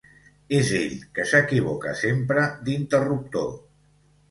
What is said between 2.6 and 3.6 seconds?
d'interruptor.